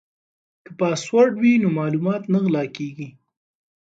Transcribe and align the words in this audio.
که 0.63 0.71
پاسورډ 0.79 1.33
وي 1.41 1.53
نو 1.63 1.69
معلومات 1.79 2.23
نه 2.33 2.39
غلا 2.43 2.63
کیږي. 2.77 3.07